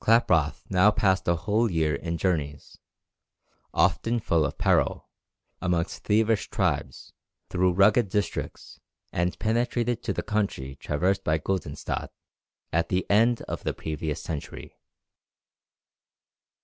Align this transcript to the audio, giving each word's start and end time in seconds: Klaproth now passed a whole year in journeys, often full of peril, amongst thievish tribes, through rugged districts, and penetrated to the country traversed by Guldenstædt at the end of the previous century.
Klaproth 0.00 0.62
now 0.70 0.92
passed 0.92 1.26
a 1.26 1.34
whole 1.34 1.68
year 1.68 1.96
in 1.96 2.16
journeys, 2.16 2.78
often 3.74 4.20
full 4.20 4.44
of 4.46 4.56
peril, 4.56 5.08
amongst 5.60 6.04
thievish 6.04 6.48
tribes, 6.50 7.12
through 7.48 7.72
rugged 7.72 8.08
districts, 8.08 8.78
and 9.12 9.36
penetrated 9.40 10.00
to 10.04 10.12
the 10.12 10.22
country 10.22 10.76
traversed 10.76 11.24
by 11.24 11.36
Guldenstædt 11.38 12.10
at 12.72 12.90
the 12.90 13.04
end 13.10 13.42
of 13.48 13.64
the 13.64 13.74
previous 13.74 14.22
century. 14.22 14.78